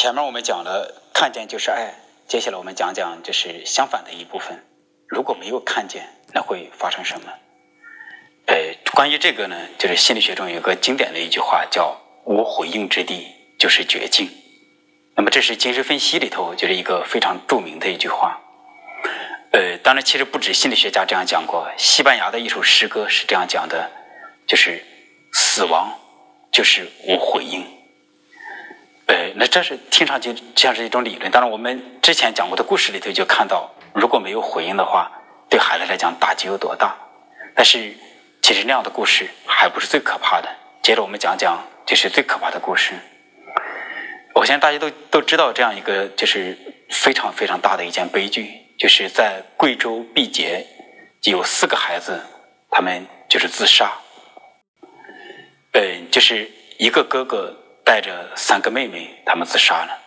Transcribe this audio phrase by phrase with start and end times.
[0.00, 1.92] 前面我们讲了看见就是爱，
[2.26, 4.58] 接下来我们讲讲就是相反的一部分。
[5.06, 7.30] 如果没有看见，那会发生什么？
[8.46, 8.56] 呃，
[8.94, 13.26] 关于这个呢，就是心理学中有个经典的一句话，叫“无回应之地
[13.58, 14.30] 就是绝境”。
[15.16, 18.40] 那么这是精神分析里头就是一个非常著名的一句话。
[19.52, 23.90] 呃，当然，其实不止心理学家这样讲过，西班牙的一首诗歌是这样讲的，
[24.46, 24.82] 就是
[25.34, 25.92] 死亡
[26.50, 27.62] 就是无回应。
[29.36, 31.30] 那这是听上去像是一种理论。
[31.30, 35.10] 当然，我们之前讲过的故事里头就看到，如果没有回应的话，
[35.48, 36.96] 对孩子来讲打击有多大。
[37.54, 37.94] 但是，
[38.42, 40.48] 其实那样的故事还不是最可怕的。
[40.82, 42.94] 接着我们讲讲，就是最可怕的故事。
[44.34, 46.56] 我相信大家都都知道这样一个，就是
[46.88, 48.50] 非常非常大的一件悲剧。
[48.78, 50.66] 就是在贵州毕节，
[51.24, 52.24] 有四个孩子，
[52.70, 53.92] 他们就是自杀。
[55.72, 59.98] 嗯，就是一个哥哥带着三个妹妹，他们自杀了。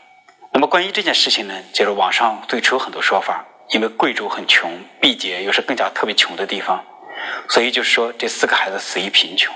[0.51, 4.71] 那么关于这件事情呢，就是网上最初有很多说法，因为贵州很穷，
[5.01, 6.83] 毕节又是更加特别穷的地方，
[7.49, 9.53] 所以就是说这四个孩子死于贫穷。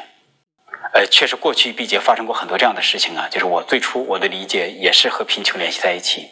[0.94, 6.30] 呃，确实过去毕节发生过很多这样的事情啊，就是我最初我的理解也是和贫穷联系在一起。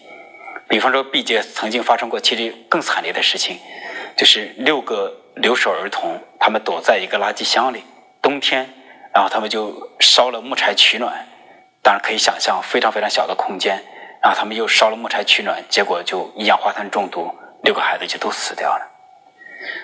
[0.67, 3.59] 比方说，毕节曾经发生过其实更惨烈的事情，
[4.17, 7.83] 就是六个留守儿童，他们躲在一个垃圾箱里，
[8.22, 8.67] 冬天，
[9.14, 11.27] 然后他们就烧了木柴取暖，
[11.86, 13.80] 当然可以想象非常非常小的空间，
[14.19, 18.92] 然后他们又烧了木柴取暖，结果就一氧化碳中毒，六个孩子就都死掉了。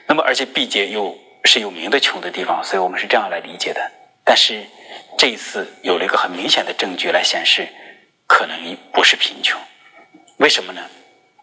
[0.08, 3.92] 那么，而且毕节又是有名的穷的地方，所以我们是这样来理解的。
[4.24, 4.66] 但是
[5.16, 7.68] 这一次有了一个很明显的证据来显示，
[8.26, 9.62] 可能不是贫穷。
[10.38, 10.82] 为什么呢？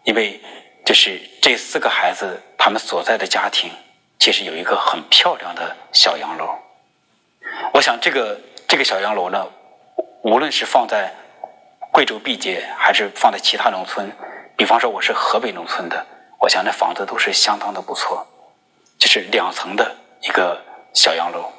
[0.03, 0.41] 因为
[0.85, 3.71] 就是这四个孩子，他们所在的家庭
[4.19, 6.53] 其实有一个很漂亮的小洋楼。
[7.73, 9.47] 我想，这个这个小洋楼呢，
[10.23, 11.13] 无论是放在
[11.91, 14.11] 贵州毕节，还是放在其他农村，
[14.55, 16.05] 比方说我是河北农村的，
[16.39, 18.27] 我想那房子都是相当的不错，
[18.97, 20.61] 就是两层的一个
[20.93, 21.51] 小洋楼，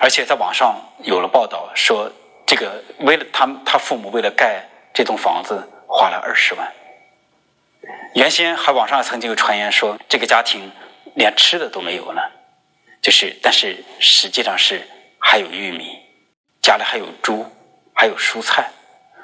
[0.00, 2.10] 而且在网上有了报道说，
[2.46, 5.68] 这个为了他他父母为了盖这栋房子。
[5.94, 6.72] 花了二十万。
[8.14, 10.72] 原先还网上曾经有传言说，这个家庭
[11.14, 12.32] 连吃的都没有了，
[13.02, 14.88] 就是，但是实际上是
[15.18, 16.00] 还有玉米，
[16.62, 17.44] 家里还有猪，
[17.94, 18.70] 还有蔬菜，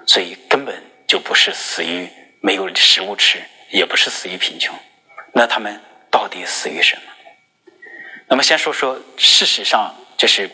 [0.06, 2.08] 所以根本就不是死于
[2.40, 4.74] 没有食物吃，也不是死于贫穷。
[5.32, 5.80] 那他们
[6.10, 7.02] 到底死于什么？
[8.28, 10.50] 那么先说说，事实上就是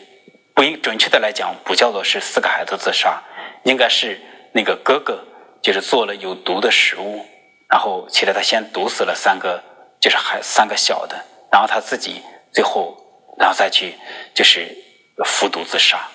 [0.53, 3.21] 不应准确的来讲，不叫做是四个孩子自杀，
[3.63, 4.19] 应该是
[4.53, 5.23] 那个哥哥。
[5.61, 7.25] 就是做了有毒的食物，
[7.67, 9.63] 然后其实他先毒死了三个，
[9.99, 12.21] 就是还三个小的，然后他自己
[12.53, 12.95] 最后，
[13.39, 13.95] 然后再去
[14.35, 14.77] 就是
[15.25, 16.07] 服毒自杀。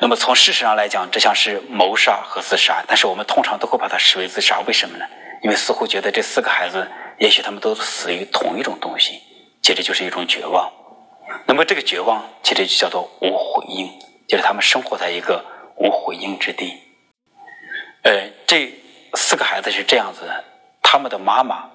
[0.00, 5.04] 那么从事实上来讲，这像是谋杀和自杀，但是我们通常都会把它视为自杀，为什么呢？
[5.42, 9.20] 因为似乎觉得这四个孩子，也许他们都死于同一种东西，
[9.62, 10.72] 其实就是一种绝望。
[11.46, 13.90] 那么这个绝望其实就叫做无回应，
[14.28, 15.44] 就是他们生活在一个
[15.76, 16.82] 无回应之地。
[18.02, 18.72] 呃，这
[19.14, 20.44] 四个孩子是这样子的，
[20.82, 21.70] 他们的妈妈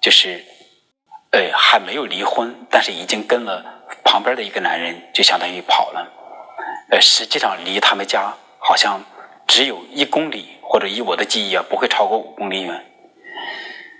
[0.00, 0.44] 就是，
[1.32, 3.64] 呃，还没有离婚，但是已经跟了
[4.04, 6.19] 旁边的一个男人，就相当于跑了。
[6.90, 9.00] 呃，实际上离他们家好像
[9.46, 12.86] 只有一公里，或者以我的记忆啊，不会超过五公里远。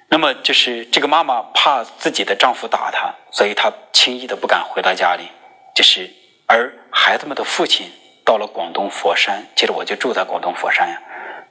[0.09, 5.29] 那么就是这个妈妈怕自己的丈夫打她，所以她轻易的不敢回到家里。
[5.73, 6.11] 就是
[6.47, 7.91] 而孩子们的父亲
[8.25, 11.01] 到了广东佛山，其实我就住在广东佛山呀。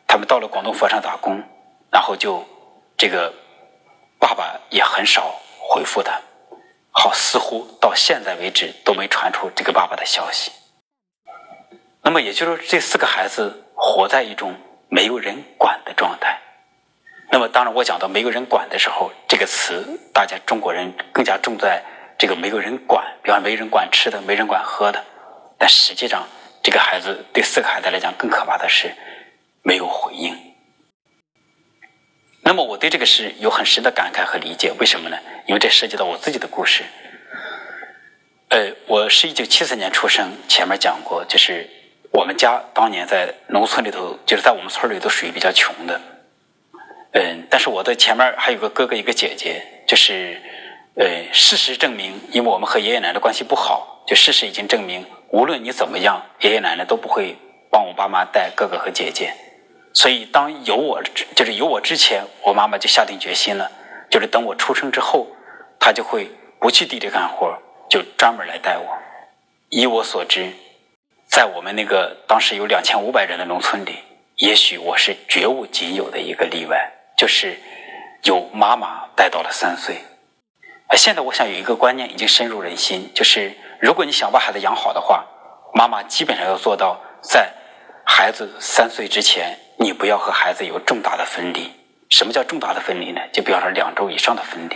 [0.06, 1.42] 他们到了广东佛山打工，
[1.90, 2.46] 然后就
[2.98, 3.34] 这个
[4.20, 6.20] 爸爸也很少回复他，
[6.92, 10.52] 好，似乎到现在为止都没传出这个爸爸的消息。
[12.02, 14.56] 那么也就是说，这四个孩子活在一种
[14.88, 16.40] 没有人管的状态。
[17.32, 21.84] 那么当然，我讲到没有人管的时候，这个词大家中国人更加重在
[22.18, 25.04] 这个没有人管，比方没人管吃的，没人管喝的。
[25.57, 26.28] 但实际上，
[26.63, 28.94] 这个孩子对四个孩子来讲更可怕的是。
[29.62, 30.36] 没有回应。
[32.42, 35.18] 那么我对这个事有很深的感慨和理解，为什么呢？
[35.48, 36.86] 因为这涉及到我自己的故事。
[38.48, 41.69] 呃，我是一九七四年出生，前面讲过，就是
[42.12, 46.02] 我们家当年在农村里头，就是在我们村里都属于比较穷的。
[47.12, 50.42] 嗯，但是我的前面还有个哥哥，一个姐姐，就是
[50.96, 57.36] 呃，事实证明，因为我们和爷爷奶奶关系不好，就事实已经证明，无论你怎么样，爷爷奶奶都不会
[57.72, 59.34] 帮我爸妈带哥哥和姐姐。
[59.94, 61.02] 所以，当有我，
[61.36, 63.72] 就是有我之前，我妈妈就下定决心了，
[64.10, 65.28] 就是等我出生之后，
[65.80, 66.30] 她就会
[66.60, 67.58] 不去地里干活，
[67.90, 68.86] 就专门来带我。
[69.70, 70.54] 以我所知，
[71.30, 74.00] 在我们那个当时有两千五百人的农村里，
[74.36, 77.56] 也许我是绝无仅有的一个例外，就是
[78.24, 79.96] 有妈妈带到了三岁。
[80.98, 85.24] 现在我想有一个观念已经深入人心，就是如果你想把孩子养好的话，
[85.72, 87.54] 妈妈基本上要做到在
[88.04, 91.72] 孩子三岁之前，你不要和孩子有重大的分离。
[92.10, 93.22] 什么叫重大的分离呢？
[93.32, 94.75] 就比方说两周以上的分离。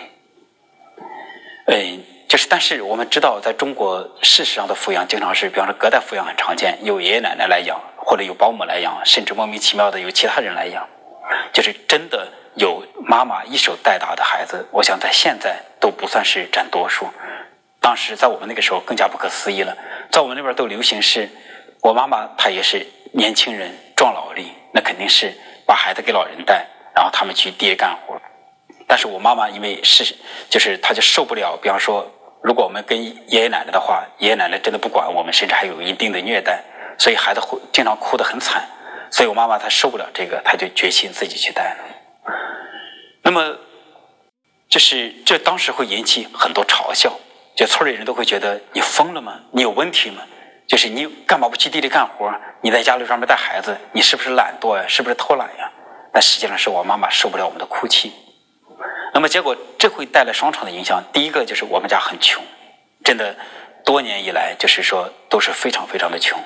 [1.66, 2.04] 嗯，
[2.34, 10.84] 就是，但是我们知道，在中国事实上的抚养经常是，比方说隔代抚养很常见，有爷爷奶奶来养，或者有保姆来养，甚至莫名其妙的有其他人来养，
[11.54, 12.28] 就是真的。
[12.56, 17.08] 有妈妈一手带大的孩子，我想在现在都不算是占多数。
[17.80, 19.78] 当时在我们那个时候更加不可思议了，
[20.10, 21.30] 在我们那边都流行是，
[21.82, 25.32] 我妈妈她也是年轻人壮劳力，那肯定是
[25.68, 26.66] 把孩子给老人带，
[26.96, 28.20] 然后他们去地里干活。
[28.88, 30.16] 但是我妈妈因为是
[30.50, 32.12] 就是她就受不了，比方说
[32.44, 36.62] 如果我们跟爷爷奶奶的话，爷爷奶奶真的不管我们，甚至还有一定的虐待，
[36.98, 38.68] 所以孩子会经常哭得很惨。
[39.10, 41.78] 所以我妈妈她受不了这个，她就决心自己去带。
[43.22, 43.58] 那么，
[44.68, 47.14] 就是这当时会引起很多嘲笑，
[47.56, 49.40] 就村里人都会觉得你疯了吗？
[49.52, 50.22] 你有问题吗？
[50.68, 52.34] 就是你干嘛不去地里干活？
[52.62, 54.84] 你在家里专门带孩子，你是不是懒惰呀？
[54.88, 55.72] 是不是偷懒呀？
[56.12, 58.12] 但实际上是我妈妈受不了我们的哭泣。
[59.14, 61.04] 那么结果这会带来双重的影响。
[61.12, 62.42] 第一个就是我们家很穷，
[63.04, 63.36] 真的
[63.84, 66.40] 多年以来就是说都是非常非常的穷。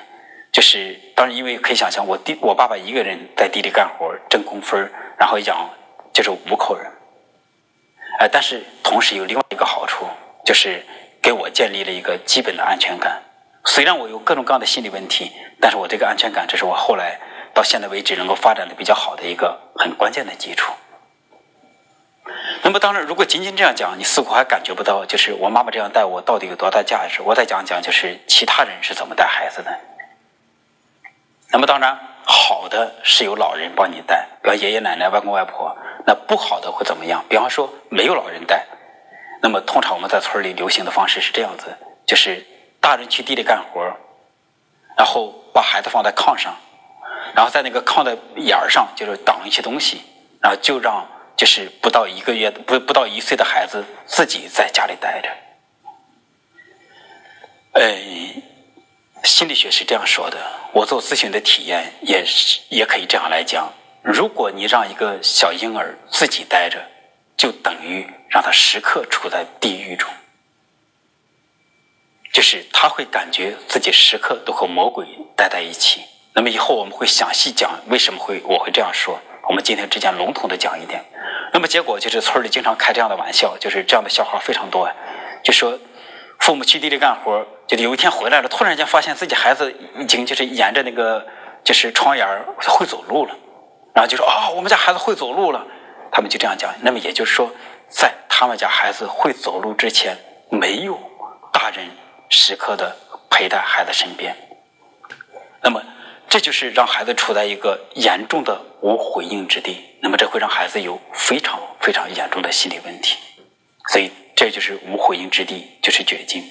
[0.50, 5.70] 就是当然因为可以想象，我弟我爸爸一个人在地里干活挣工分然后养。
[6.12, 6.90] 就是五口人，
[8.18, 10.04] 哎，但是同时有另外一个好处，
[10.44, 10.84] 就是
[11.22, 13.22] 给我建立了一个基本的安全感。
[13.66, 15.30] 虽然我有各种各样的心理问题，
[15.60, 17.20] 但是我这个安全感，这是我后来
[17.54, 20.72] 到现在为止能够发展的比较好的一个很关键的基础。
[22.68, 27.22] 那么，当然，如果仅仅这样讲，你似乎还感觉不到，就是我妈妈这样带我到底有多大价值。
[27.22, 29.74] 我再讲讲，就是其他人是怎么带孩子的。
[31.50, 35.74] 那么，当然，好的是有老人帮你带，比方爷爷奶奶、外公外婆。
[36.06, 37.24] 那不好的会怎么样？
[37.26, 38.66] 比方说没有老人带，
[39.40, 41.74] 那么通常我们在村里流行的方式是这样子：
[42.04, 42.46] 就是
[42.82, 43.80] 大人去地里干活，
[44.94, 46.54] 然后把孩子放在炕上，
[47.34, 50.02] 然后在那个炕的沿儿上就是挡一些东西，
[50.42, 51.06] 然后就让
[51.38, 55.28] 就是不到一个月不不到一岁的孩子自己在家里待着。
[57.74, 57.96] 呃，
[59.22, 60.36] 心理学是这样说的，
[60.72, 63.72] 我做咨询的体验也是也可以这样来讲。
[64.02, 66.84] 如果你让一个小婴儿自己待着，
[67.36, 70.10] 就等于让他时刻处在地狱中，
[72.32, 75.06] 就是他会感觉自己时刻都和魔鬼
[75.36, 76.02] 待在一起。
[76.32, 79.20] 那么以后我们会详细讲为什么会我会这样说。
[79.48, 81.04] 我们今天只讲笼统的讲一点。
[81.58, 84.88] 那么结果就是村里经常开这样的玩笑，就是这样的笑话非常多。
[85.42, 85.76] 就说
[86.38, 91.26] 父母去地里干活，就有一天回来了，突然间发现自己孩子已经就是沿着那个
[91.64, 92.24] 就是窗沿
[92.60, 93.34] 会走路了。
[93.92, 95.66] 然后就说啊，我们家孩子会走路了，
[96.12, 96.72] 他们就这样讲。
[96.82, 97.50] 那么也就是说，
[97.88, 100.16] 在他们家孩子会走路之前，
[100.50, 100.96] 没有
[101.52, 101.90] 大人
[102.28, 102.94] 时刻的
[103.28, 104.36] 陪在孩子身边。
[105.60, 105.82] 那么
[106.28, 109.84] 这就是让孩子处在一个严重的无回应之地。
[110.00, 113.18] 那么这会让孩子有非常非常严重的心理问题。
[113.90, 116.44] 所以这就是无回应之地，就是绝境。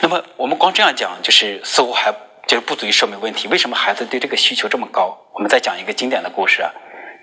[0.00, 2.14] 那么我们光这样讲，就是似乎还。
[2.46, 3.48] 就是不足以说明问题。
[3.48, 5.18] 为什么孩子对这个需求这么高？
[5.32, 6.70] 我们再讲一个经典的故事啊，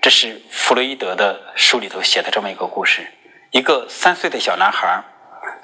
[0.02, 3.10] 这是弗洛伊德的书里头写的这么一个故事：
[3.50, 5.02] 一个三岁的小男孩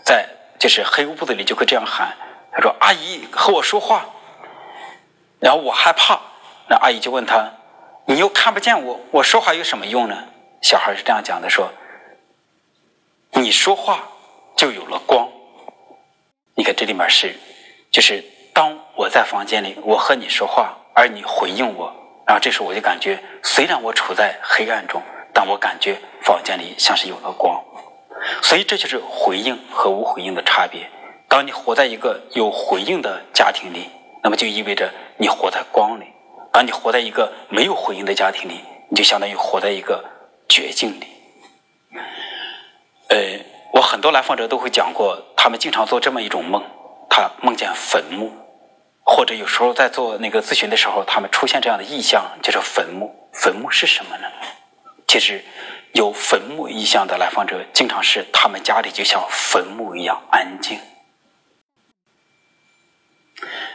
[0.03, 0.27] 在
[0.59, 2.17] 就是黑屋子里就会这样喊，
[2.51, 4.07] 他说：“阿姨和我说话。”
[5.41, 6.19] 然后我害怕，
[6.71, 7.51] 那阿姨就问他
[8.07, 10.17] ：“你又看不见我，我说话有什么用呢？”
[10.63, 11.71] 小孩是这样讲的：“说
[13.33, 14.09] 你说话
[14.57, 15.29] 就有了光。”
[16.57, 17.35] 你看这里面是
[17.91, 18.25] 就是。
[18.53, 21.95] 当我在房间里，我和你说话，而你回应我，
[22.27, 25.01] 然后这时候我就感觉，虽然我处在黑暗中，
[25.33, 27.63] 但我感觉房间里像是有了光。
[28.43, 30.91] 所以这就是回应和无回应的差别。
[31.29, 33.89] 当你活在一个有回应的家庭里，
[34.23, 36.07] 那么就意味着你活在光里；
[36.53, 40.05] 而你活在一个没有回应的家庭里，你就相当于活在一个
[40.49, 41.07] 绝境里。
[43.09, 43.17] 呃，
[43.73, 46.65] 我很多来访者都会讲过，他们经常做这么一种梦。
[47.13, 48.33] 他梦见坟墓，
[49.03, 53.29] 或者有时候在做那个咨询的时候，他们出现这样的意象，就是坟墓。
[53.33, 54.29] 坟墓是什么呢？
[55.09, 55.45] 其实
[55.93, 60.79] 有坟墓意向的来访者，经常是他们家里就像坟墓一样安静。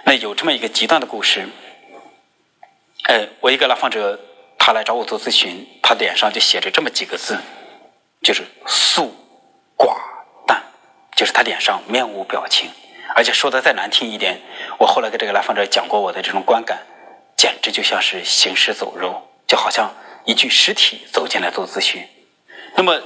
[0.05, 1.49] 那有这么一个极端的故事，
[3.07, 4.19] 呃，我一个来访者，
[4.57, 7.37] 他来找我做咨询，他脸上就写着这么几个字，
[8.21, 9.13] 就是素
[9.77, 9.95] 寡
[10.47, 10.63] 淡，
[11.15, 12.69] 就是他脸上面无表情。
[13.15, 14.41] 而且说的再难听一点，
[14.79, 16.79] 我后来给这个来访者讲过我的这种观感，
[17.37, 19.93] 简直就像是行尸走肉，就好像
[20.25, 22.03] 一具尸体走进来做咨询。
[22.75, 22.99] 那么，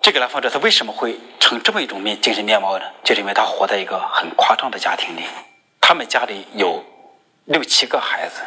[0.00, 2.84] 这个来访者他为什么会成这么一种面精神面貌呢？
[3.04, 5.22] 就是因为他活在一个很夸张的家庭里，
[5.82, 6.82] 他们家里有
[7.44, 8.40] 六七个孩子，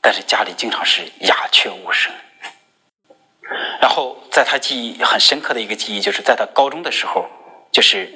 [0.00, 2.12] 但是家里经常是鸦雀无声。
[3.80, 7.26] 然后，在他记忆很深刻的一个记忆，就是在他高中的时候，
[7.72, 8.12] 就是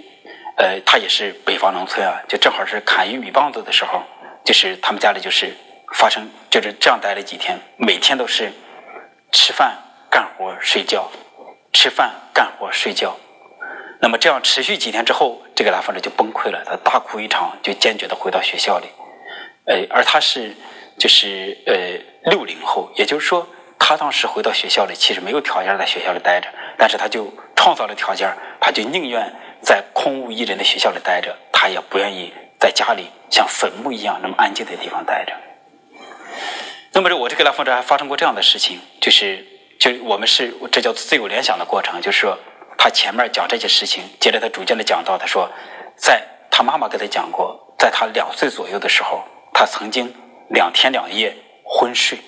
[0.56, 4.02] 呃，他也是北方农村啊，就正好是砍玉米棒子的时候，
[4.44, 5.56] 就是他们家里就是
[5.94, 8.52] 发生就是这样待了几天，每天都是
[9.32, 9.78] 吃饭、
[10.10, 11.10] 干活、睡觉。
[11.74, 13.16] 吃饭、干活、睡觉，
[13.98, 18.88] 那么这样持续几天之后，这个来访者就崩溃了，他大哭一场，就坚决的回到学校里。
[19.64, 20.54] 呃，而他是
[21.02, 23.44] 就是呃六零后，也就是说，
[23.76, 26.46] 他当时回到学校里，其实没有条件在学校里待着，
[26.78, 35.32] 但是他就创造了条件，他就宁愿在空无一人的学校里待着，他也不愿意在家里像坟墓一样那么安静的地方待着。
[36.92, 39.44] 那么，我这个来访者还发生过这样的事情，就是。
[39.80, 42.38] 就我们是这叫自由联想的过程，就是说
[42.78, 45.50] 他前面讲这些事情，接着他逐渐的讲到，他说，
[45.96, 50.14] 在他妈妈跟他讲过，在他两岁左右的时候，他曾经
[50.52, 52.18] 两天两夜昏睡，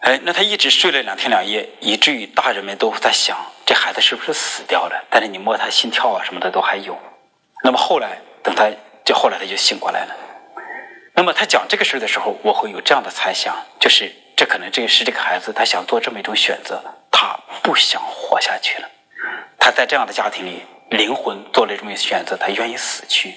[0.00, 5.04] 哎，那他一直睡了两天两夜，以至于大人们都在想，这孩子是不是死掉了？
[5.10, 6.98] 但是你摸他心跳啊什么的都还有。
[7.64, 8.70] 那么后来等他，
[9.04, 10.14] 就后来他就醒过来了。
[11.14, 14.12] 那么他讲这个事儿的时候，我会有这样的猜想，就是。
[14.34, 18.90] 这可能这个是这个孩子，他想做这么一种选择，他不想活下去了。
[19.60, 23.34] 他在这样的家庭里，灵魂做了这么选择，他愿意死去。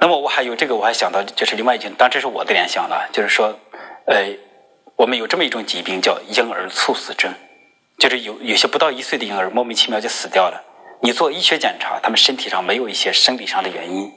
[0.00, 3.58] 那么我还有这个，我还想到就是另外一件，当然这是我的联想了，就是说，
[4.06, 4.36] 呃，
[4.94, 7.34] 我们有这么一种疾病叫婴儿猝死症，
[7.98, 10.64] 就是有有些不到一岁的婴儿莫名其妙就死掉了。
[11.00, 14.12] 你做医学检查，他们身体上没有一些生理上的原因。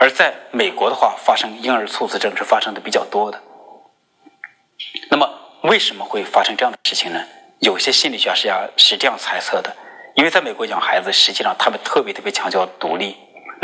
[0.00, 3.40] 而在美国的话，发生婴儿猝死症是发生的比较多的。
[5.10, 5.30] 那么
[5.62, 7.20] 为什么会发生这样的事情呢？
[7.60, 9.74] 有些心理学家是这样猜测的：
[10.14, 13.16] 因为在美国养孩子，实际上他们特别特别强调独立。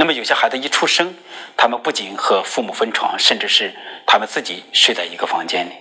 [0.03, 1.15] 那么有些孩子一出生，
[1.57, 3.73] 他们不仅和父母分床，甚至是
[4.05, 5.75] 他们自己睡在一个房间里。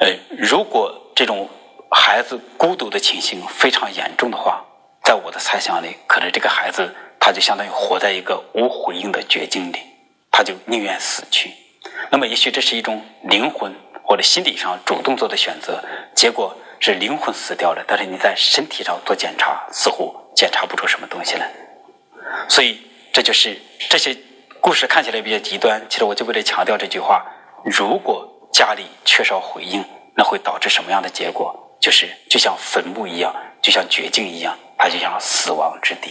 [0.00, 1.48] 呃，如果这种
[1.92, 4.64] 孩子孤独的情形非常严重的话，
[5.04, 9.78] 在我的猜想里，可能这个孩子他就相当于活在一个无回应的绝境里，
[10.32, 11.52] 他就宁愿死去。
[12.10, 15.84] 那么，也许这是一种灵魂或者心理上主动做的选择，
[16.16, 21.48] 结果是灵魂死掉了，但是你在身体上做检查，似乎检查不出什么东西来。
[22.48, 22.80] 所以，
[23.12, 23.56] 这就是
[23.88, 24.16] 这些
[24.60, 25.84] 故事看起来比较极端。
[25.88, 27.24] 其实，我就为了强调这句话：
[27.64, 31.62] 如果家里缺少回应，那会导致什么样的结果？
[31.78, 36.10] 就是就像坟墓一样，就像绝境一样，它就像死亡之地。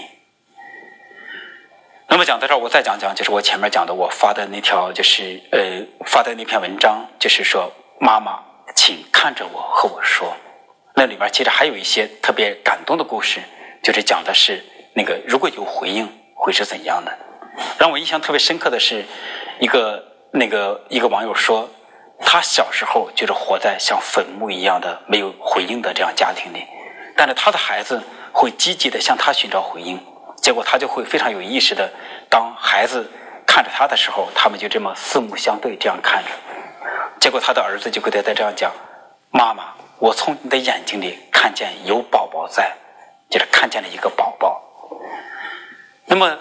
[2.07, 5.59] 那么讲到这儿，我再讲讲，就是我前面讲的，我发的那条，就是呃
[6.05, 8.39] 发的那篇文章，就是说妈妈，
[8.75, 10.37] 请看着我和我说。
[10.93, 13.41] 那里面其实还有一些特别感动的故事，
[13.81, 14.63] 就是讲的是
[14.95, 17.11] 那个如果有回应会是怎样的。
[17.77, 19.05] 让我印象特别深刻的是，
[19.59, 21.69] 一个那个一个网友说，
[22.19, 26.65] 他小时候就是活在像坟墓一样的没有回应的这样家庭里，
[27.15, 28.01] 但是他的孩子
[28.33, 29.99] 会积极的向他寻找回应。
[30.41, 31.91] 结果他就会非常有意识的，
[32.29, 33.09] 当孩子
[33.45, 36.29] 看着他的时候，他们就这么四目相对这样看着。
[37.19, 38.71] 结果他的儿子就跟他在这样讲
[39.31, 42.75] ：“妈妈，我从你的眼睛里看见有宝宝在，
[43.29, 44.61] 就是看见了一个宝宝。”
[46.15, 46.39] 那么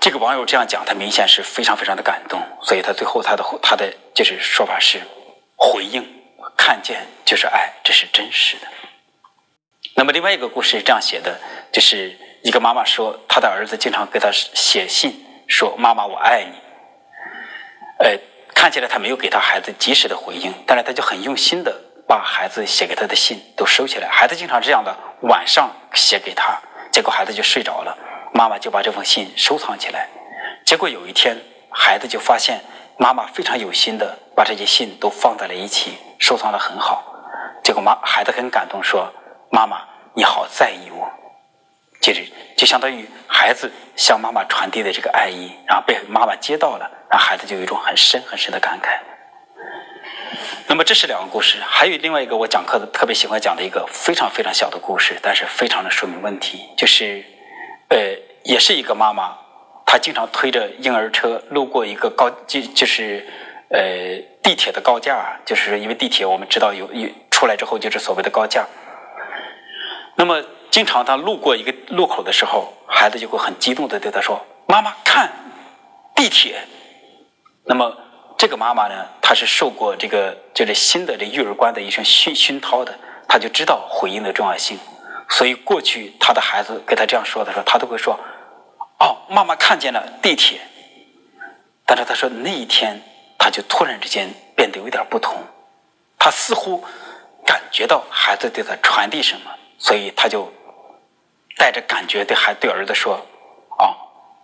[0.00, 5.00] 这个网友这样讲，他明显是非常非常的感动，所以他最后他的他的就是说法是
[5.56, 6.06] 回应
[6.56, 8.68] 看见就是爱，这是真实的。
[9.96, 11.40] 那么另外一个故事是这样写的，
[11.72, 12.16] 就是。
[12.42, 16.56] 一个妈妈说，她的儿子经常给她写信，说：“妈妈，我爱你。”
[18.02, 18.18] 呃，
[18.54, 24.08] 看起来他没有给他孩子及时的回应，但是他就很用心的把孩子写给他的信都收起来。
[24.08, 24.96] 孩子经常这样的，
[25.28, 26.58] 晚上写给他，
[26.90, 27.94] 结果孩子就睡着了，
[28.32, 30.08] 妈妈就把这封信收藏起来。
[30.64, 31.36] 结果有一天，
[31.70, 32.60] 孩子就发现
[32.98, 37.04] 妈妈非常有心的把这些信都放在了一起，收藏的很好。
[37.62, 39.12] 结果妈孩子很感动，说
[39.50, 39.82] ：“妈妈，
[40.14, 41.10] 你好在意我。”
[42.00, 42.20] 接着
[42.56, 48.98] 就相当于孩子向妈妈传递的这个爱意，然后被妈妈接到了，让孩子就有一种很深很深的感慨。
[50.66, 57.22] 那么这是两个故事，还有另外一个我讲课的特别喜欢讲的一个非常非常小的故事，但是非常的说明问题，就是
[57.90, 59.36] 呃，也是一个妈妈，
[59.84, 63.28] 她经常推着婴儿车路过一个高就就是
[63.68, 68.66] 呃地铁的高架，就是因为地铁我们知道有有出来之后就是所谓的高架，
[70.16, 70.42] 那么。
[70.70, 75.28] 经常他路过一个路口的时候，孩子就会很激动的对他说：“妈妈，看
[76.14, 76.62] 地铁。”
[77.66, 77.92] 那么
[78.38, 84.78] 这个妈妈呢，她是受过这个就是新的这育儿观的一声熏熏陶的，她就知道回应的重要性。
[85.30, 88.18] 所以过去他的孩子跟他这样说的时候，他都会说
[89.00, 90.60] ：“哦，妈妈看见了地铁。”
[91.86, 93.00] 但是他说那一天，
[93.38, 95.42] 他就突然之间变得有点不同，
[96.18, 96.84] 他似乎
[97.46, 100.52] 感觉到孩子对他传递什么，所以他就
[101.56, 103.14] 带着感觉对孩对儿子说
[103.78, 103.96] ：“哦，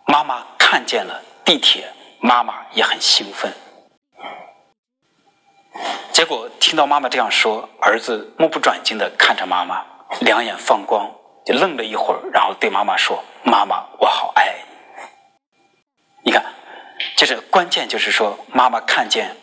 [0.06, 3.52] 妈妈看见了地铁。”妈妈也很兴奋，
[6.12, 9.84] 结果听到妈妈这样说，儿子目不转睛的看着妈妈，
[10.20, 11.10] 两眼放光，
[11.44, 15.02] 就愣了一会儿，然后对妈妈说：“妈妈，我好爱你。”
[16.30, 16.44] 你看，
[17.16, 19.36] 就是关键，就是说，妈妈看见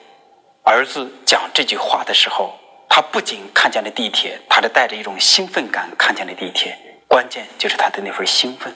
[0.64, 2.58] 儿子讲这句话的时候，
[2.90, 6.78] 他不仅看见了地铁，他是带着一种兴奋感看见了地铁，
[7.08, 8.76] 关键就是他的那份兴奋。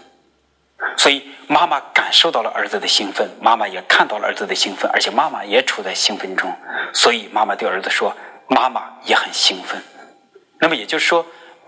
[0.96, 6.56] 所以，妈妈感受到了儿子的兴奋，妈妈也看到了儿子的兴奋，而且妈妈也处在兴奋中。
[6.94, 8.16] 所以，妈妈对儿子说
[8.48, 9.82] ：“妈妈也很兴奋。”
[10.60, 11.26] 那么也就是说，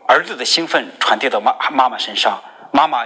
[0.09, 3.05] 儿子的兴奋传递到妈妈妈身上，妈妈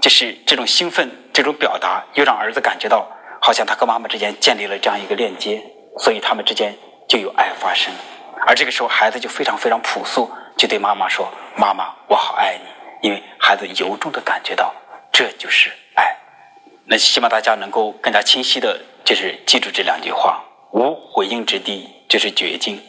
[0.00, 3.10] 就是这种兴奋、这种表达，又让儿子感觉到
[3.42, 5.60] 好像他和妈妈之间建立了这样一个链接，
[5.98, 6.76] 所以他们之间
[7.08, 7.92] 就有爱发生。
[8.46, 12.68] 而这个时候，孩子就非常非常朴素，就对妈妈说：“妈妈，我好爱你。”
[13.02, 14.72] 因为孩子由衷的感觉到。
[15.10, 16.16] 这就是爱，
[16.86, 22.80] 那希望大家能够更加清晰的，就是记住这两句话：无回应之地就是绝境，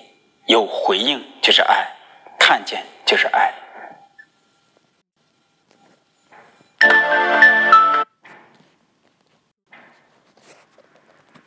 [0.46, 1.88] 有回应就是爱，
[2.38, 3.54] 看见就是爱。